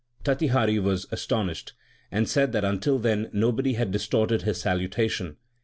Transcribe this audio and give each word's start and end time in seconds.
Tatihari 0.23 0.79
was 0.79 1.05
astonished, 1.11 1.73
and 2.11 2.27
said 2.27 2.53
that 2.53 2.65
until 2.65 2.97
then 2.97 3.29
nobody 3.33 3.73
had 3.73 3.91
distorted 3.91 4.41
his 4.41 4.59
salutation. 4.59 5.37